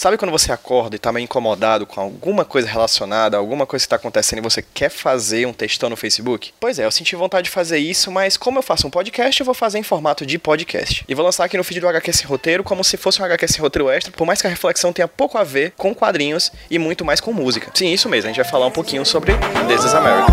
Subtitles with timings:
[0.00, 3.88] Sabe quando você acorda e tá meio incomodado com alguma coisa relacionada, alguma coisa que
[3.90, 6.54] tá acontecendo e você quer fazer um textão no Facebook?
[6.58, 9.44] Pois é, eu senti vontade de fazer isso, mas como eu faço um podcast, eu
[9.44, 11.04] vou fazer em formato de podcast.
[11.06, 13.90] E vou lançar aqui no feed do HQ Roteiro como se fosse um HQ Roteiro
[13.90, 17.20] extra, por mais que a reflexão tenha pouco a ver com quadrinhos e muito mais
[17.20, 17.70] com música.
[17.74, 19.34] Sim, isso mesmo, a gente vai falar um pouquinho sobre
[19.68, 20.32] This is America.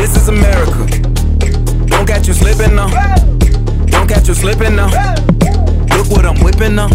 [0.00, 0.86] This is America.
[1.88, 2.86] Don't catch you slipping now.
[3.90, 4.90] Don't catch you slipping now.
[5.96, 6.88] Look what I'm whipping now.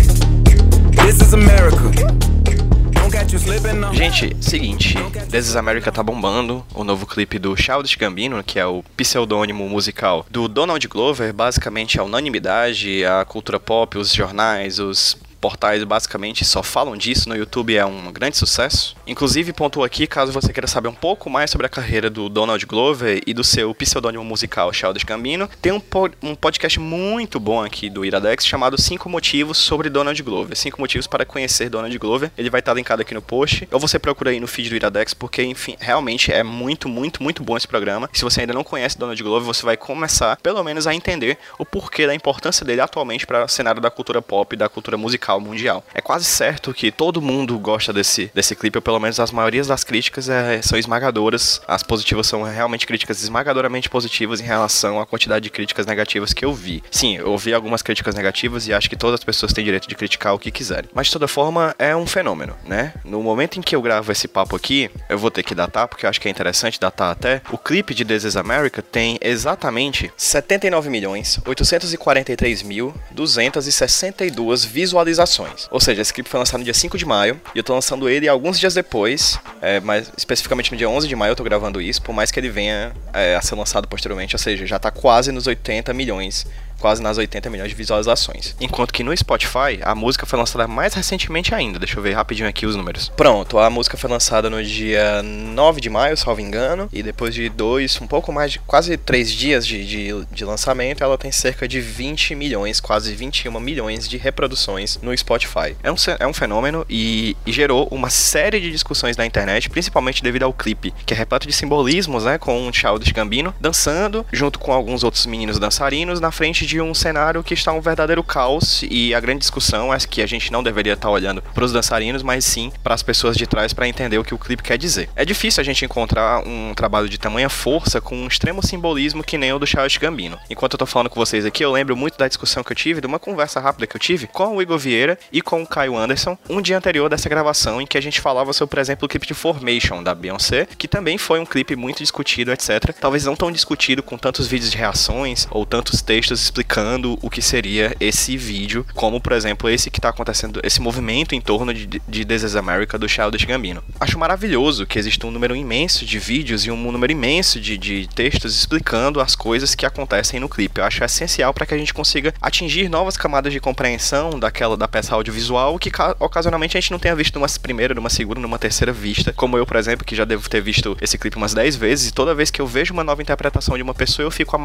[3.94, 4.96] Gente, seguinte,
[5.30, 9.68] This is America tá bombando, o novo clipe do Childish Gambino, que é o pseudônimo
[9.68, 16.46] musical do Donald Glover, basicamente a unanimidade, a cultura pop, os jornais, os portais basicamente
[16.46, 18.96] só falam disso, no YouTube é um grande sucesso.
[19.06, 22.66] Inclusive, pontuo aqui, caso você queira saber um pouco mais sobre a carreira do Donald
[22.66, 27.62] Glover e do seu pseudônimo musical Childish Gambino, tem um, po um podcast muito bom
[27.62, 30.56] aqui do Iradex chamado 5 Motivos sobre Donald Glover.
[30.56, 32.32] 5 motivos para conhecer Donald Glover.
[32.38, 33.68] Ele vai estar linkado aqui no post.
[33.70, 37.44] Ou você procura aí no feed do Iradex, porque, enfim, realmente é muito, muito, muito
[37.44, 38.10] bom esse programa.
[38.14, 41.66] Se você ainda não conhece Donald Glover, você vai começar, pelo menos, a entender o
[41.66, 45.33] porquê da importância dele atualmente para o cenário da cultura pop e da cultura musical
[45.40, 45.84] musical mundial.
[45.94, 49.68] É quase certo que todo mundo gosta desse, desse clipe, ou pelo menos as maiorias
[49.68, 51.62] das críticas é, são esmagadoras.
[51.68, 56.44] As positivas são realmente críticas esmagadoramente positivas em relação à quantidade de críticas negativas que
[56.44, 56.84] eu vi.
[56.92, 59.96] Sim, eu vi algumas críticas negativas e acho que todas as pessoas têm direito de
[59.96, 60.90] criticar o que quiserem.
[60.94, 62.94] Mas de toda forma, é um fenômeno, né?
[63.06, 66.06] No momento em que eu gravo esse papo aqui, eu vou ter que datar, porque
[66.06, 67.42] eu acho que é interessante datar até.
[67.52, 75.68] O clipe de This is America tem exatamente 79 milhões 843 mil 262 visualizações visualizações.
[75.72, 78.08] Ou seja, esse clipe foi lançado no dia 5 de maio e eu tô lançando
[78.08, 81.82] ele alguns dias depois, é, mas especificamente no dia 11 de maio eu tô gravando
[81.82, 84.92] isso, por mais que ele venha é, a ser lançado posteriormente, ou seja, já tá
[84.92, 86.46] quase nos 80 milhões
[86.84, 88.54] quase nas 80 milhões de visualizações.
[88.60, 91.80] Enquanto que no Spotify, a música foi lançada mais recentemente ainda.
[91.80, 93.10] Deixa eu ver rapidinho aqui os números.
[93.16, 97.48] Pronto, a música foi lançada no dia 9 de maio, salvo engano, e depois de
[97.48, 101.70] dois, um pouco mais de quase três dias de, de, de lançamento, ela tem cerca
[101.70, 105.78] de 20 milhões, quase 21 milhões de reproduções no Spotify.
[105.82, 110.22] É um, é um fenômeno e, e gerou uma série de discussões na internet, principalmente
[110.22, 114.60] devido ao clipe, que é repleto de simbolismos, né, com o Childish Gambino dançando junto
[114.60, 118.24] com alguns outros meninos dançarinos na frente de de um cenário que está um verdadeiro
[118.24, 121.72] caos e a grande discussão é que a gente não deveria estar olhando para os
[121.72, 124.76] dançarinos, mas sim para as pessoas de trás para entender o que o clipe quer
[124.76, 125.08] dizer.
[125.16, 129.38] É difícil a gente encontrar um trabalho de tamanha força com um extremo simbolismo que
[129.38, 130.40] nem o do Charles Gambino.
[130.50, 133.02] Enquanto eu tô falando com vocês aqui, eu lembro muito da discussão que eu tive,
[133.02, 135.96] de uma conversa rápida que eu tive com o Igor Vieira e com o Caio
[135.96, 139.10] Anderson, um dia anterior dessa gravação em que a gente falava sobre, por exemplo, o
[139.10, 142.96] clipe de Formation da Beyoncé, que também foi um clipe muito discutido, etc.
[143.00, 147.42] Talvez não tão discutido com tantos vídeos de reações ou tantos textos explicando o que
[147.42, 151.88] seria esse vídeo, como por exemplo esse que está acontecendo, esse movimento em torno de,
[151.88, 153.84] de This is America do Childish Gambino.
[154.00, 158.08] Acho maravilhoso que existe um número imenso de vídeos e um número imenso de, de
[158.14, 160.80] textos explicando as coisas que acontecem no clipe.
[160.80, 164.88] Eu acho essencial para que a gente consiga atingir novas camadas de compreensão daquela da
[164.88, 168.94] peça audiovisual que ocasionalmente a gente não tenha visto numa primeira, numa segunda, numa terceira
[168.94, 172.10] vista, como eu, por exemplo, que já devo ter visto esse clipe umas 10 vezes
[172.10, 174.60] e toda vez que eu vejo uma nova interpretação de uma pessoa eu fico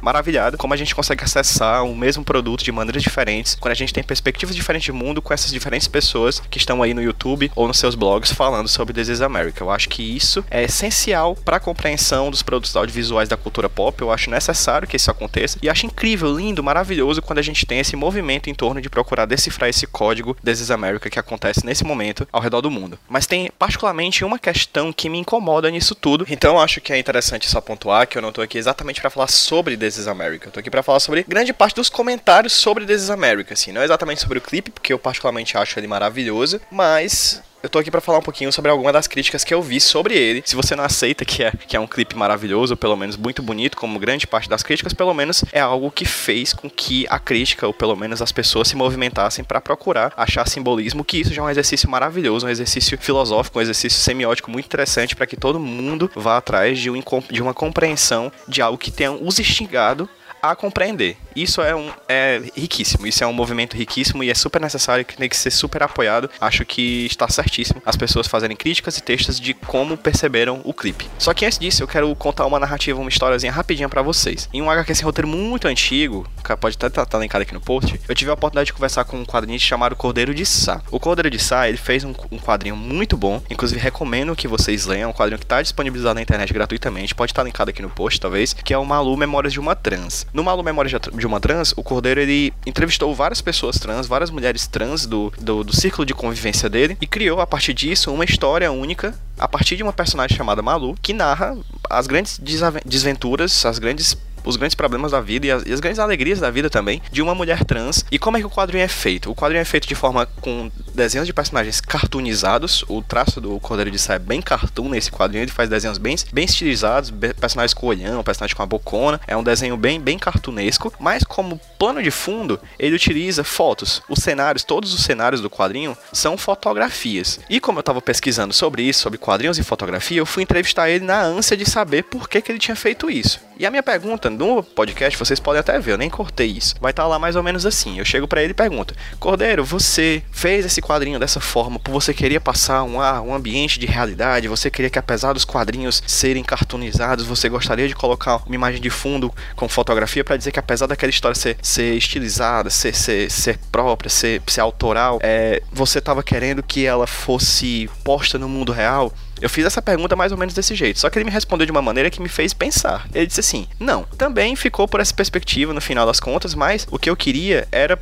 [0.00, 3.92] maravilhado como a gente consegue acessar o mesmo produto de maneiras diferentes, quando a gente
[3.92, 7.66] tem perspectivas diferentes de mundo com essas diferentes pessoas que estão aí no YouTube ou
[7.66, 9.62] nos seus blogs falando sobre This is America.
[9.62, 14.00] Eu acho que isso é essencial para a compreensão dos produtos audiovisuais da cultura pop.
[14.00, 17.80] Eu acho necessário que isso aconteça e acho incrível, lindo, maravilhoso quando a gente tem
[17.80, 21.84] esse movimento em torno de procurar decifrar esse código This is America que acontece nesse
[21.84, 22.98] momento ao redor do mundo.
[23.08, 26.26] Mas tem particularmente uma questão que me incomoda nisso tudo.
[26.28, 29.28] Então acho que é interessante só pontuar que eu não tô aqui exatamente para falar
[29.28, 30.48] sobre This is America.
[30.48, 33.72] Eu tô aqui para falar sobre grande parte dos comentários sobre This is America, assim,
[33.72, 37.90] não exatamente sobre o clipe, porque eu particularmente acho ele maravilhoso, mas eu tô aqui
[37.90, 40.42] para falar um pouquinho sobre alguma das críticas que eu vi sobre ele.
[40.44, 43.42] Se você não aceita que é, que é um clipe maravilhoso, ou pelo menos muito
[43.42, 47.18] bonito, como grande parte das críticas, pelo menos é algo que fez com que a
[47.18, 51.40] crítica, ou pelo menos as pessoas se movimentassem para procurar achar simbolismo, que isso já
[51.40, 55.58] é um exercício maravilhoso, um exercício filosófico, um exercício semiótico muito interessante para que todo
[55.58, 60.06] mundo vá atrás de, um, de uma compreensão de algo que tenha os instigado
[60.50, 61.16] a compreender.
[61.34, 65.16] Isso é, um, é riquíssimo, isso é um movimento riquíssimo e é super necessário que
[65.16, 66.30] tem que ser super apoiado.
[66.40, 71.08] Acho que está certíssimo as pessoas fazerem críticas e textos de como perceberam o clipe.
[71.18, 74.48] Só que antes disso, eu quero contar uma narrativa, uma historiazinha rapidinha para vocês.
[74.52, 76.26] Em um HQ sem roteiro muito antigo,
[76.60, 79.04] pode até estar tá, tá linkado aqui no post, eu tive a oportunidade de conversar
[79.04, 80.82] com um quadrinista chamado Cordeiro de Sá.
[80.90, 84.86] O Cordeiro de Sá, ele fez um, um quadrinho muito bom, inclusive recomendo que vocês
[84.86, 87.82] leiam, é um quadrinho que está disponibilizado na internet gratuitamente, pode estar tá linkado aqui
[87.82, 90.26] no post, talvez, que é o Malu Memórias de uma Trans.
[90.34, 94.66] No Malu Memória de uma Trans, o Cordeiro ele entrevistou várias pessoas trans, várias mulheres
[94.66, 98.72] trans do, do, do círculo de convivência dele e criou a partir disso uma história
[98.72, 101.56] única a partir de uma personagem chamada Malu que narra
[101.88, 102.40] as grandes
[102.84, 106.50] desventuras, as grandes os grandes problemas da vida e as, e as, grandes alegrias da
[106.50, 108.04] vida também de uma mulher trans.
[108.10, 109.30] E como é que o quadrinho é feito?
[109.30, 112.84] O quadrinho é feito de forma com desenhos de personagens cartoonizados.
[112.88, 115.42] O traço do Cordeiro de Sá é bem cartoon nesse quadrinho.
[115.42, 119.20] Ele faz desenhos bem, bem estilizados, personagens com olhão, personagem com a bocona.
[119.26, 120.92] É um desenho bem, bem cartunesco.
[120.98, 124.02] Mas como plano de fundo, ele utiliza fotos.
[124.08, 127.40] Os cenários, todos os cenários do quadrinho são fotografias.
[127.48, 131.04] E como eu estava pesquisando sobre isso, sobre quadrinhos e fotografia, eu fui entrevistar ele
[131.04, 133.40] na ânsia de saber por que, que ele tinha feito isso.
[133.58, 136.74] E a minha pergunta no podcast, vocês podem até ver, eu nem cortei isso.
[136.80, 137.98] Vai estar tá lá mais ou menos assim.
[137.98, 142.12] Eu chego para ele e pergunto: Cordeiro, você fez esse quadrinho dessa forma por você
[142.12, 144.48] queria passar um, ar, um ambiente de realidade?
[144.48, 148.90] Você queria que, apesar dos quadrinhos serem cartoonizados, você gostaria de colocar uma imagem de
[148.90, 153.58] fundo com fotografia para dizer que, apesar daquela história ser, ser estilizada, ser, ser, ser
[153.70, 159.12] própria, ser, ser autoral, é, você estava querendo que ela fosse posta no mundo real?
[159.40, 161.72] Eu fiz essa pergunta mais ou menos desse jeito, só que ele me respondeu de
[161.72, 163.06] uma maneira que me fez pensar.
[163.14, 166.98] Ele disse assim: não, também ficou por essa perspectiva no final das contas, mas o
[166.98, 167.98] que eu queria era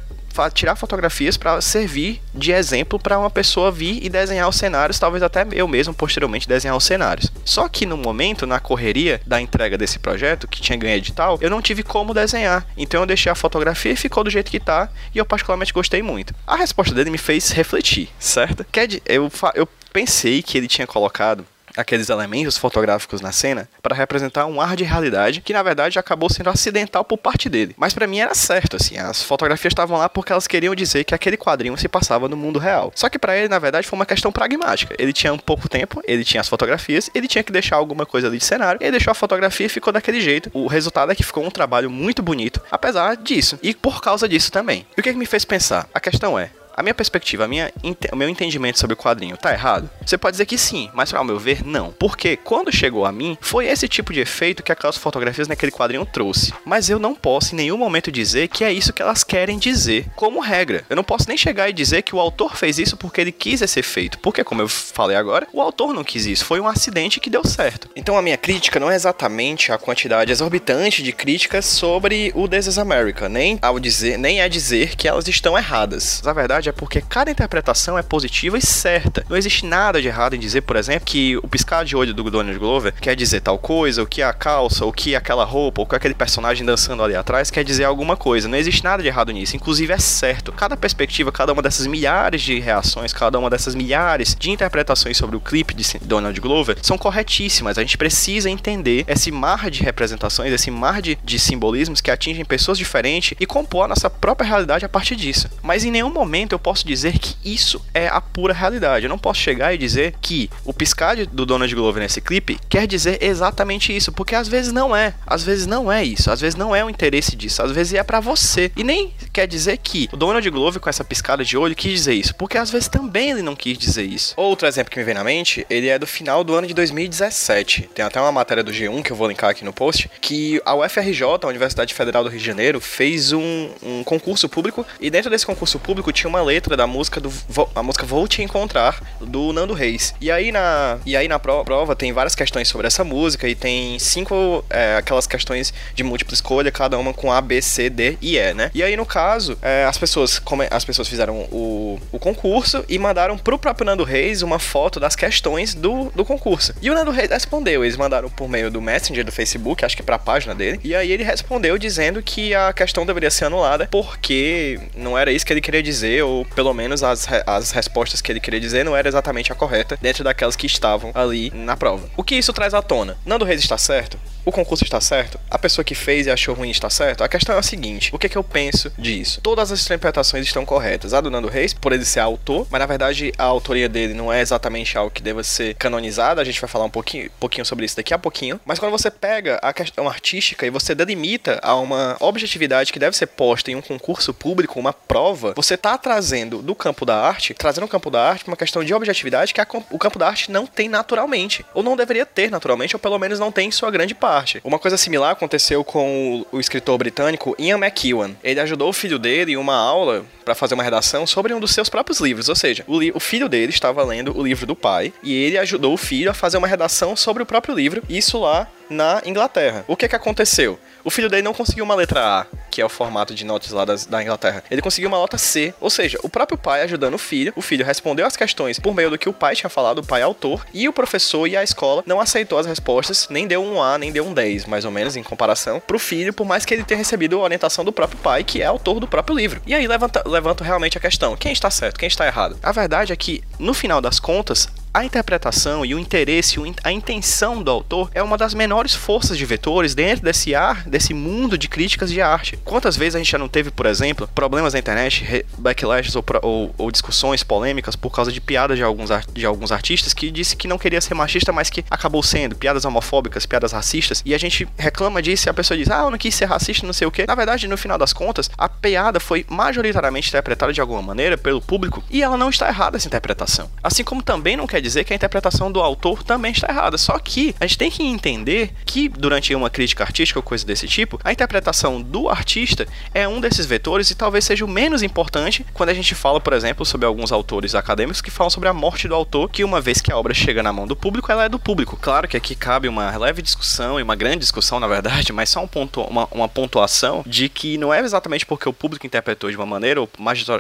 [0.52, 5.22] tirar fotografias para servir de exemplo para uma pessoa vir e desenhar os cenários, talvez
[5.22, 7.30] até eu mesmo posteriormente desenhar os cenários.
[7.44, 11.50] Só que no momento, na correria da entrega desse projeto, que tinha ganho edital, eu
[11.50, 12.66] não tive como desenhar.
[12.76, 16.02] Então eu deixei a fotografia e ficou do jeito que tá, e eu particularmente gostei
[16.02, 16.34] muito.
[16.46, 18.64] A resposta dele me fez refletir, certo?
[18.70, 21.44] Quer eu, eu pensei que ele tinha colocado
[21.76, 26.30] aqueles elementos fotográficos na cena para representar um ar de realidade que na verdade acabou
[26.30, 27.74] sendo acidental por parte dele.
[27.76, 31.14] Mas para mim era certo, assim, as fotografias estavam lá porque elas queriam dizer que
[31.14, 32.92] aquele quadrinho se passava no mundo real.
[32.94, 34.94] Só que para ele, na verdade, foi uma questão pragmática.
[34.98, 38.28] Ele tinha um pouco tempo, ele tinha as fotografias, ele tinha que deixar alguma coisa
[38.28, 40.50] ali de cenário, ele deixou a fotografia e ficou daquele jeito.
[40.52, 43.58] O resultado é que ficou um trabalho muito bonito, apesar disso.
[43.62, 44.86] E por causa disso também.
[44.96, 45.88] E o que, é que me fez pensar?
[45.94, 47.72] A questão é, a minha perspectiva, a minha,
[48.12, 49.90] o meu entendimento sobre o quadrinho tá errado?
[50.04, 51.92] Você pode dizer que sim, mas ao meu ver, não.
[51.92, 56.06] Porque quando chegou a mim, foi esse tipo de efeito que aquelas fotografias naquele quadrinho
[56.06, 56.52] trouxe.
[56.64, 60.06] Mas eu não posso em nenhum momento dizer que é isso que elas querem dizer
[60.16, 60.84] como regra.
[60.88, 63.62] Eu não posso nem chegar e dizer que o autor fez isso porque ele quis
[63.62, 64.18] esse efeito.
[64.18, 66.44] Porque, como eu falei agora, o autor não quis isso.
[66.44, 67.88] Foi um acidente que deu certo.
[67.94, 72.66] Então a minha crítica não é exatamente a quantidade exorbitante de críticas sobre o This
[72.66, 76.22] is America, nem ao dizer, nem é dizer que elas estão erradas.
[76.24, 79.24] Na verdade, verdade é porque cada interpretação é positiva e certa.
[79.28, 82.30] Não existe nada de errado em dizer, por exemplo, que o piscar de olho do
[82.30, 85.86] Donald Glover quer dizer tal coisa, o que a calça, o que aquela roupa, o
[85.86, 88.48] que aquele personagem dançando ali atrás quer dizer alguma coisa.
[88.48, 89.56] Não existe nada de errado nisso.
[89.56, 90.52] Inclusive é certo.
[90.52, 95.36] Cada perspectiva, cada uma dessas milhares de reações, cada uma dessas milhares de interpretações sobre
[95.36, 97.76] o clipe de Donald Glover são corretíssimas.
[97.76, 102.44] A gente precisa entender esse mar de representações, esse mar de, de simbolismos que atingem
[102.44, 105.48] pessoas diferentes e compor a nossa própria realidade a partir disso.
[105.62, 109.06] Mas em nenhum momento eu posso dizer que isso é a pura realidade.
[109.06, 112.86] Eu não posso chegar e dizer que o piscar do Donald Glover nesse clipe quer
[112.86, 115.14] dizer exatamente isso, porque às vezes não é.
[115.26, 116.30] Às vezes não é isso.
[116.30, 117.62] Às vezes não é o interesse disso.
[117.62, 118.70] Às vezes é para você.
[118.76, 122.14] E nem quer dizer que o Donald Glover com essa piscada de olho quis dizer
[122.14, 124.34] isso, porque às vezes também ele não quis dizer isso.
[124.36, 127.90] Outro exemplo que me vem na mente, ele é do final do ano de 2017.
[127.94, 130.74] Tem até uma matéria do G1 que eu vou linkar aqui no post, que a
[130.74, 135.30] UFRJ, a Universidade Federal do Rio de Janeiro, fez um, um concurso público e dentro
[135.30, 137.32] desse concurso público tinha uma letra da música do
[137.74, 140.14] a música Vou Te Encontrar do Nando Reis.
[140.20, 143.98] E aí na e aí na prova tem várias questões sobre essa música e tem
[143.98, 148.36] cinco é, aquelas questões de múltipla escolha, cada uma com A, B, C, D e
[148.36, 148.70] E, né?
[148.74, 152.98] E aí no caso é, as pessoas como as pessoas fizeram o, o concurso e
[152.98, 156.74] mandaram pro próprio Nando Reis uma foto das questões do, do concurso.
[156.80, 160.02] E o Nando Reis respondeu, eles mandaram por meio do Messenger do Facebook, acho que
[160.02, 160.80] para a página dele.
[160.82, 165.44] E aí ele respondeu dizendo que a questão deveria ser anulada porque não era isso
[165.44, 168.96] que ele queria dizer ou pelo menos as, as respostas que ele queria dizer não
[168.96, 172.08] era exatamente a correta dentro daquelas que estavam ali na prova.
[172.16, 173.16] O que isso traz à tona?
[173.24, 174.18] Nando Reis está certo?
[174.44, 175.38] O concurso está certo?
[175.50, 177.22] A pessoa que fez e achou ruim está certo?
[177.22, 179.40] A questão é a seguinte: o que, é que eu penso disso?
[179.40, 181.14] Todas as interpretações estão corretas.
[181.14, 184.32] A do Nando Reis, por ele ser autor, mas na verdade a autoria dele não
[184.32, 186.40] é exatamente algo que deva ser canonizada.
[186.40, 188.60] A gente vai falar um pouquinho, pouquinho sobre isso daqui a pouquinho.
[188.64, 193.16] Mas quando você pega a questão artística e você delimita a uma objetividade que deve
[193.16, 197.54] ser posta em um concurso público, uma prova, você está trazendo do campo da arte,
[197.54, 200.50] trazendo o campo da arte uma questão de objetividade que a, o campo da arte
[200.50, 201.64] não tem naturalmente.
[201.74, 204.31] Ou não deveria ter naturalmente, ou pelo menos não tem em sua grande parte
[204.64, 208.32] Uma coisa similar aconteceu com o, escritor britânico Ian McEwan.
[208.42, 211.72] Ele ajudou o filho dele em uma aula para fazer uma redação sobre um dos
[211.72, 215.12] seus próprios livros, ou seja, o, o, filho dele estava lendo o livro do pai
[215.22, 218.66] e ele ajudou o filho a fazer uma redação sobre o próprio livro, isso lá
[218.92, 219.84] na Inglaterra.
[219.88, 220.78] O que que aconteceu?
[221.04, 223.84] O filho dele não conseguiu uma letra A, que é o formato de notas lá
[223.84, 224.62] das, da Inglaterra.
[224.70, 227.52] Ele conseguiu uma nota C, ou seja, o próprio pai ajudando o filho.
[227.56, 230.20] O filho respondeu as questões por meio do que o pai tinha falado, o pai
[230.20, 233.82] é autor, e o professor e a escola não aceitou as respostas, nem deu um
[233.82, 236.72] A, nem deu um 10, mais ou menos, em comparação, pro filho, por mais que
[236.72, 239.60] ele tenha recebido a orientação do próprio pai, que é autor do próprio livro.
[239.66, 242.58] E aí levanta realmente a questão: quem está certo, quem está errado?
[242.62, 247.62] A verdade é que, no final das contas, a interpretação e o interesse, a intenção
[247.62, 251.68] do autor é uma das menores forças de vetores dentro desse ar, desse mundo de
[251.68, 252.58] críticas de arte.
[252.64, 256.74] Quantas vezes a gente já não teve, por exemplo, problemas na internet, backlashes ou, ou,
[256.76, 260.68] ou discussões polêmicas por causa de piadas de alguns, de alguns artistas que disse que
[260.68, 264.68] não queria ser machista, mas que acabou sendo, piadas homofóbicas, piadas racistas, e a gente
[264.76, 267.10] reclama disso e a pessoa diz, ah, eu não quis ser racista, não sei o
[267.10, 267.26] que.
[267.26, 271.62] Na verdade, no final das contas, a piada foi majoritariamente interpretada de alguma maneira pelo
[271.62, 273.70] público e ela não está errada essa interpretação.
[273.82, 276.98] Assim como também não quer dizer que a interpretação do autor também está errada.
[276.98, 280.86] Só que a gente tem que entender que, durante uma crítica artística ou coisa desse
[280.86, 285.64] tipo, a interpretação do artista é um desses vetores e talvez seja o menos importante
[285.72, 289.08] quando a gente fala, por exemplo, sobre alguns autores acadêmicos que falam sobre a morte
[289.08, 291.48] do autor, que uma vez que a obra chega na mão do público, ela é
[291.48, 291.96] do público.
[292.00, 295.62] Claro que aqui cabe uma leve discussão e uma grande discussão, na verdade, mas só
[295.62, 299.56] um ponto, uma, uma pontuação de que não é exatamente porque o público interpretou de
[299.56, 300.10] uma maneira, ou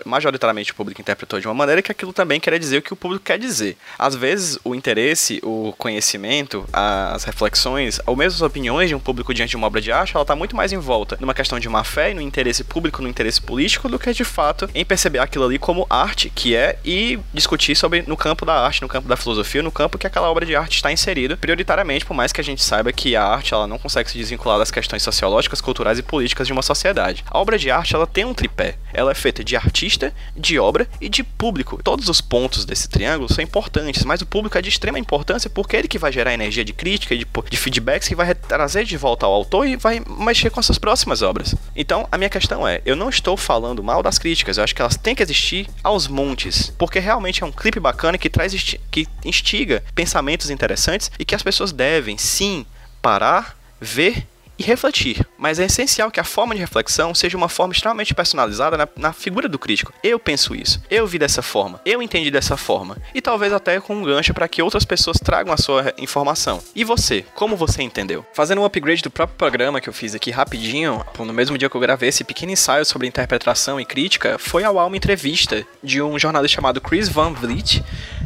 [0.04, 2.96] majoritariamente o público interpretou de uma maneira, que aquilo também quer dizer o que o
[2.96, 3.76] público quer dizer.
[3.98, 9.34] Às vezes, o interesse, o conhecimento, as reflexões, ou mesmo as opiniões de um público
[9.34, 11.68] diante de uma obra de arte, ela está muito mais em volta numa questão de
[11.68, 15.18] má fé e no interesse público, no interesse político, do que de fato em perceber
[15.18, 19.08] aquilo ali como arte, que é, e discutir sobre no campo da arte, no campo
[19.08, 22.40] da filosofia, no campo que aquela obra de arte está inserida, prioritariamente, por mais que
[22.40, 25.98] a gente saiba que a arte ela não consegue se desvincular das questões sociológicas, culturais
[25.98, 27.24] e políticas de uma sociedade.
[27.30, 28.76] A obra de arte ela tem um tripé.
[28.92, 31.80] Ela é feita de artista, de obra e de público.
[31.82, 35.76] Todos os pontos desse triângulo são importantes, mas o público é de extrema importância porque
[35.76, 38.96] é ele que vai gerar energia de crítica, de, de feedbacks, que vai trazer de
[38.96, 41.54] volta ao autor e vai mexer com as suas próximas obras.
[41.74, 44.82] Então, a minha questão é: eu não estou falando mal das críticas, eu acho que
[44.82, 48.52] elas têm que existir aos montes, porque realmente é um clipe bacana que traz
[48.90, 52.66] que instiga pensamentos interessantes e que as pessoas devem sim
[53.00, 54.26] parar, ver
[54.58, 55.26] e refletir.
[55.38, 59.12] Mas é essencial que a forma de reflexão seja uma forma extremamente personalizada na, na,
[59.12, 59.92] figura do crítico.
[60.02, 62.96] Eu penso isso, eu vi dessa forma, eu entendi dessa forma.
[63.14, 66.62] E talvez até com um gancho para que outras pessoas tragam a sua informação.
[66.74, 68.24] E você, como você entendeu?
[68.32, 71.76] Fazendo um upgrade do próprio programa que eu fiz aqui rapidinho, no mesmo dia que
[71.76, 76.18] eu gravei esse pequeno ensaio sobre interpretação e crítica, foi ao uma entrevista de um
[76.18, 77.82] jornalista chamado Chris Van Vliet,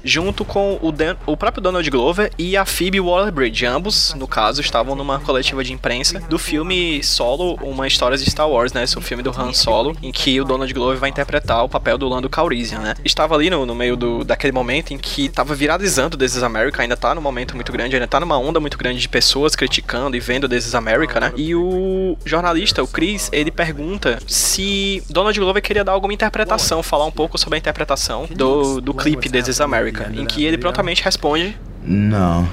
[0.06, 3.66] junto com o, Dan, o próprio Donald Glover e a Phoebe Waller-Bridge.
[3.66, 8.48] Ambos, no caso, estavam numa coletiva de imprensa do filme Solo, uma história de Star
[8.48, 8.84] Wars, né?
[8.84, 11.68] Esse é o filme do Han Solo, em que o Donald Glover vai interpretar o
[11.68, 12.94] papel do Lando Calrissian, né?
[13.04, 16.82] Estava ali no, no meio do, daquele momento em que estava viralizando This is America,
[16.82, 20.16] ainda tá num momento muito grande, ainda tá numa onda muito grande de pessoas criticando
[20.16, 21.32] e vendo This is America, né?
[21.36, 27.04] E o jornalista, o Chris, ele pergunta se Donald Glover queria dar alguma interpretação, falar
[27.04, 31.02] um pouco sobre a interpretação do, do clipe This is America, em que ele prontamente
[31.02, 32.48] responde: Não.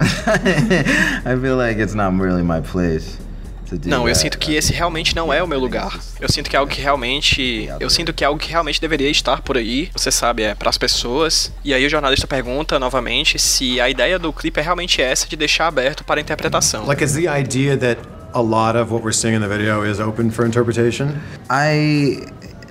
[0.00, 3.18] I feel like it's not really my place.
[3.84, 5.98] Não, eu sinto que esse realmente não é o meu lugar.
[6.20, 9.08] Eu sinto que é algo que realmente, eu sinto que é algo que realmente deveria
[9.08, 9.90] estar por aí.
[9.94, 11.52] Você sabe, é para as pessoas.
[11.64, 15.36] E aí o jornalista pergunta novamente se a ideia do clipe é realmente essa de
[15.36, 16.86] deixar aberto para a interpretação.
[16.86, 18.00] Like is the idea that
[18.32, 21.14] a lot of what we're seeing in the video is open for interpretation?
[21.48, 22.26] I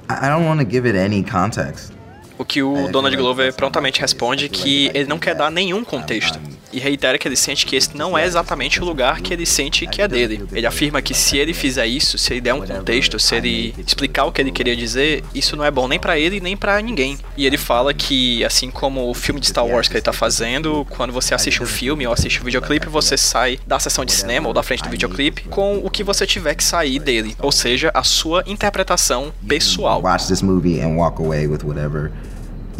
[0.10, 1.94] I don't want to give it any context.
[2.39, 6.39] O que o Donald Glover prontamente responde que ele não quer dar nenhum contexto.
[6.71, 9.88] E reitera que ele sente que esse não é exatamente o lugar que ele sente
[9.88, 10.43] que é dele.
[10.51, 14.25] Ele afirma que se ele fizer isso, se ele der um contexto, se ele explicar
[14.25, 17.17] o que ele queria dizer, isso não é bom nem para ele nem para ninguém.
[17.35, 20.85] E ele fala que, assim como o filme de Star Wars que ele tá fazendo,
[20.89, 24.47] quando você assiste um filme ou assiste um videoclipe, você sai da sessão de cinema
[24.47, 27.91] ou da frente do videoclipe com o que você tiver que sair dele, ou seja,
[27.93, 30.01] a sua interpretação pessoal.
[30.01, 32.11] Watch this movie and walk away with whatever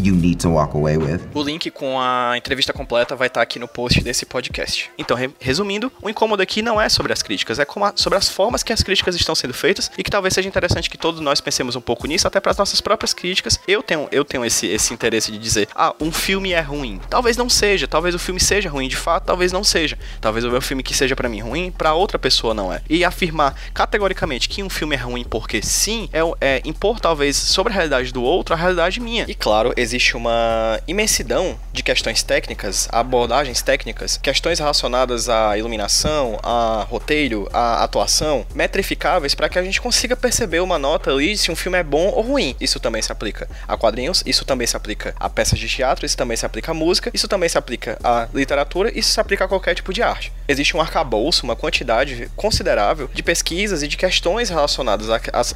[0.03, 1.22] you need to walk away with.
[1.34, 4.89] O link com a entrevista completa vai estar aqui no post desse podcast.
[4.98, 8.29] Então, re resumindo, o incômodo aqui não é sobre as críticas, é a, sobre as
[8.29, 11.41] formas que as críticas estão sendo feitas e que talvez seja interessante que todos nós
[11.41, 13.60] pensemos um pouco nisso, até para as nossas próprias críticas.
[13.68, 17.00] Eu tenho, eu tenho esse, esse interesse de dizer, ah, um filme é ruim.
[17.10, 19.98] Talvez não seja, talvez o filme seja ruim de fato, talvez não seja.
[20.22, 22.82] Talvez o meu filme que seja para mim ruim, para outra pessoa não é.
[22.89, 27.74] E afirmar categoricamente que um filme é ruim porque sim, é, é impor talvez sobre
[27.74, 29.25] a realidade do outro a realidade minha.
[29.27, 36.86] E claro, existe uma imensidão de questões técnicas, abordagens técnicas, questões relacionadas à iluminação, a
[36.89, 41.55] roteiro, a atuação, metrificáveis para que a gente consiga perceber uma nota ali se um
[41.55, 42.55] filme é bom ou ruim.
[42.60, 46.17] Isso também se aplica a quadrinhos, isso também se aplica a peças de teatro, isso
[46.17, 49.48] também se aplica a música, isso também se aplica à literatura, isso se aplica a
[49.48, 50.31] qualquer tipo de arte.
[50.48, 55.08] Existe um arcabouço, uma quantidade considerável de pesquisas e de questões relacionadas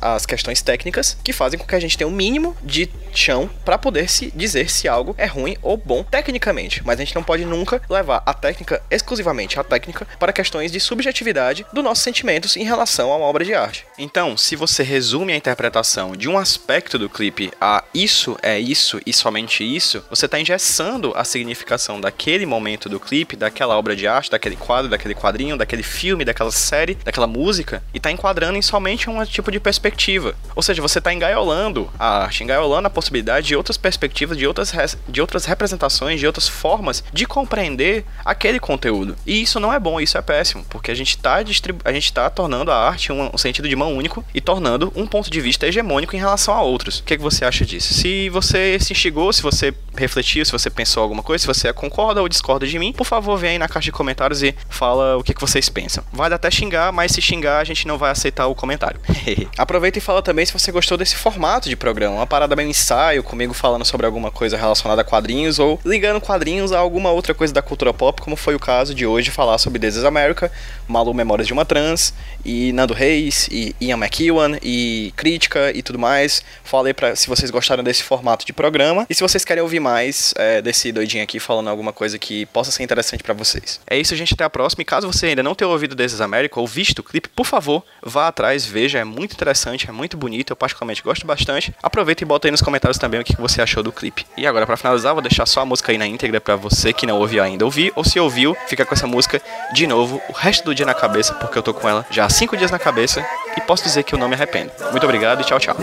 [0.01, 3.77] às questões técnicas que fazem com que a gente tenha um mínimo de chão para
[3.77, 7.45] poder se dizer se algo é ruim ou bom tecnicamente, mas a gente não pode
[7.45, 12.63] nunca levar a técnica exclusivamente a técnica para questões de subjetividade dos nossos sentimentos em
[12.63, 13.85] relação a uma obra de arte.
[13.97, 19.01] Então, se você resume a interpretação de um aspecto do clipe a isso é isso
[19.05, 24.07] e somente isso, você está engessando a significação daquele momento do clipe, daquela obra de
[24.07, 28.61] arte, daquele quadro, daquele quadrinho, daquele filme, daquela série, daquela música e está enquadrando em
[28.61, 30.35] somente um tipo de perspectiva.
[30.55, 34.73] Ou seja, você está engaiolando a arte, engaiolando a possibilidade de outras perspectivas, de outras,
[35.07, 39.15] de outras representações, de outras formas de compreender aquele conteúdo.
[39.25, 41.43] E isso não é bom, isso é péssimo, porque a gente está
[41.83, 45.05] a gente tá tornando a arte um, um, sentido de mão único e tornando um
[45.05, 46.99] ponto de vista hegemônico em relação a outros.
[46.99, 47.93] O que, é que você acha disso?
[47.93, 52.21] Se você se instigou, se você refletiu, se você pensou alguma coisa, se você concorda
[52.21, 55.23] ou discorda de mim, por favor, vem aí na caixa de comentários e fala o
[55.23, 56.03] que, que vocês pensam.
[56.11, 58.99] Vai até xingar, mas se xingar, a gente não vai aceitar o comentário.
[59.57, 63.23] Aproveita e fala também se você gostou desse formato de programa, uma parada bem ensaio,
[63.23, 67.53] comigo falando sobre alguma coisa relacionada a quadrinhos ou ligando quadrinhos a alguma outra coisa
[67.53, 70.51] da cultura pop, como foi o caso de hoje falar sobre This is America,
[70.87, 72.13] Malu Memórias de uma Trans,
[72.45, 76.43] e Nando Reis, e Ian McEwan, e Crítica e tudo mais.
[76.63, 80.33] Falei para se vocês gostaram desse formato de programa e se vocês querem ouvir mais
[80.37, 83.79] é, desse doidinho aqui falando alguma coisa que possa ser interessante para vocês.
[83.87, 84.33] É isso, gente.
[84.33, 84.81] Até a próxima.
[84.81, 87.45] E caso você ainda não tenha ouvido This is America ou visto o clipe, por
[87.45, 88.99] favor, vá atrás, veja.
[88.99, 90.51] É muito interessante, é muito bonito.
[90.51, 91.73] Eu particularmente gosto bastante.
[91.81, 94.25] Aproveita e bota aí nos comentários também o que você achou do clipe.
[94.37, 97.05] E agora, para finalizar, vou deixar só a música aí na íntegra para você que
[97.05, 99.41] não ouviu ainda ouvir, ou se ouviu, fica com essa música
[99.73, 102.29] de novo o resto do dia na cabeça, porque eu tô com ela já há
[102.29, 103.25] cinco dias na cabeça
[103.57, 104.71] e posso dizer que eu não me arrependo.
[104.91, 105.75] Muito obrigado e tchau, tchau.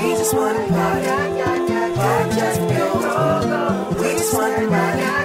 [4.31, 5.20] slipping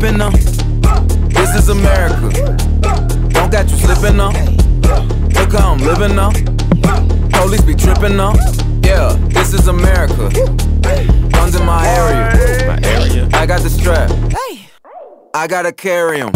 [0.00, 0.30] Look what now.
[1.28, 2.30] This is America.
[3.28, 4.30] Don't got you slipping now.
[4.30, 6.30] Look how I'm living now.
[7.38, 8.32] Police be tripping now.
[8.82, 10.30] Yeah, this is America.
[11.32, 12.66] Guns in my area.
[12.66, 13.28] My area.
[13.34, 14.10] I got the strap.
[15.34, 16.32] I gotta carry 'em.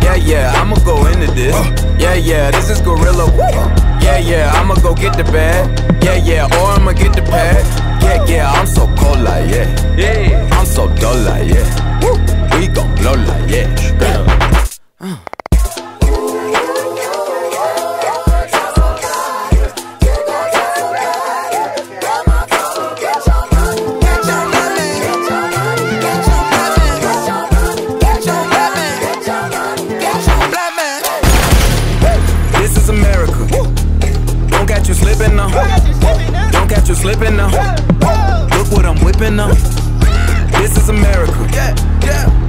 [0.00, 1.56] Yeah, yeah, I'ma go into this.
[1.98, 3.26] Yeah, yeah, this is Gorilla.
[4.00, 5.66] Yeah, yeah, I'ma go get the bag.
[6.04, 7.66] Yeah, yeah, or I'ma get the pad.
[8.00, 9.66] Yeah, yeah, I'm so cold like yeah.
[9.96, 11.87] Yeah, I'm so dull like yeah.
[12.58, 13.66] We gon' blow like yeah.
[15.00, 15.16] Uh.
[36.88, 37.48] You slipping now.
[37.48, 38.56] You.
[38.56, 39.87] Look what I'm whipping now.
[40.58, 41.32] This is America.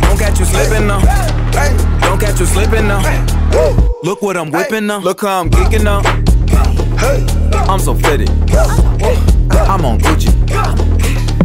[0.02, 1.00] Don't catch you slipping now.
[2.02, 3.02] Don't catch you slipping now.
[4.04, 5.00] Look what I'm whipping now.
[5.00, 6.02] Look how I'm geeking now.
[7.70, 8.30] I'm so fitted.
[9.52, 10.34] I'm on Gucci.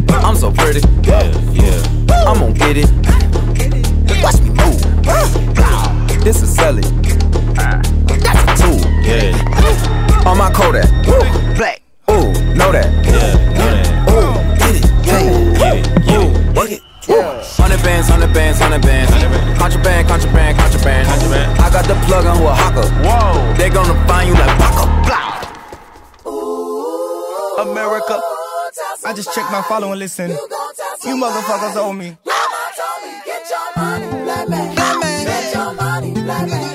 [0.09, 0.81] I'm so pretty.
[1.07, 2.25] Yeah, yeah.
[2.27, 2.89] I'm gonna get it.
[4.23, 4.81] Watch me move.
[6.23, 6.81] This is Sally.
[7.53, 8.79] That's a tool.
[9.03, 10.25] Yeah.
[10.25, 10.89] On my Kodak.
[11.57, 11.81] Black.
[12.09, 13.04] Ooh, know that.
[18.75, 19.59] Hundred bands, hundred bands.
[19.59, 21.07] Contraband, contraband, contraband.
[21.07, 21.59] contraband.
[21.59, 22.87] I got the plug on who a hawker.
[23.03, 24.85] Whoa, they gonna find you like Paco.
[27.61, 28.19] America.
[29.05, 30.31] I just checked my follow and listen.
[30.31, 32.17] You motherfuckers owe me.
[32.25, 34.75] Mama told me, get your money, black man.
[34.75, 35.25] Black man.
[35.25, 36.74] Get your money, black man.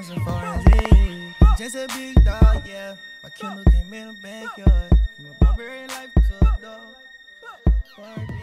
[0.00, 1.34] Living expensive foreign, hey.
[1.58, 2.94] Just a big dog, yeah.
[3.22, 4.92] My Kindle came in the backyard.
[5.16, 8.39] From a barbarian life to a dog.